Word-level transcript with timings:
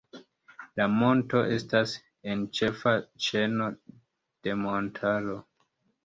La 0.79 0.85
monto 0.91 1.41
estas 1.57 1.91
en 2.31 2.41
ĉefa 2.59 2.93
ĉeno 3.25 3.67
de 4.47 4.55
montaro. 4.63 5.37